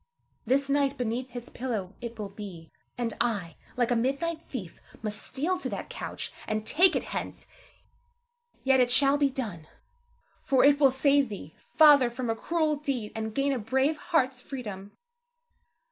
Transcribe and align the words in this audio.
This 0.47 0.67
night 0.67 0.97
beneath 0.97 1.29
his 1.29 1.49
pillow 1.49 1.93
it 2.01 2.17
will 2.17 2.29
be; 2.31 2.71
and 2.97 3.13
I, 3.21 3.55
like 3.77 3.91
a 3.91 3.95
midnight 3.95 4.41
thief, 4.41 4.81
must 5.03 5.21
steal 5.21 5.59
to 5.59 5.69
that 5.69 5.91
couch, 5.91 6.33
and 6.47 6.65
take 6.65 6.95
it 6.95 7.03
hence. 7.13 7.45
Yet, 8.63 8.79
it 8.79 8.89
shall 8.89 9.19
be 9.19 9.29
done, 9.29 9.67
for 10.43 10.65
it 10.65 10.79
will 10.79 10.89
save 10.89 11.29
thee, 11.29 11.53
Father, 11.75 12.09
from 12.09 12.31
a 12.31 12.35
cruel 12.35 12.77
deed, 12.77 13.11
and 13.15 13.35
gain 13.35 13.53
a 13.53 13.59
brave 13.59 13.97
heart's 13.97 14.41
freedom. 14.41 14.91